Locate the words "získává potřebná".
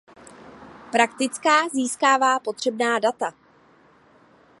1.69-2.99